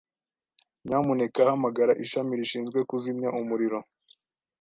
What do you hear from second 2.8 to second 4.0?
kuzimya umuriro.